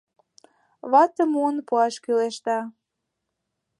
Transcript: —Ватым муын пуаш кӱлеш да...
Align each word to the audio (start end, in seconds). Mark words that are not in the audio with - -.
—Ватым 0.91 1.29
муын 1.33 1.57
пуаш 1.67 1.95
кӱлеш 2.03 2.35
да... 2.45 2.57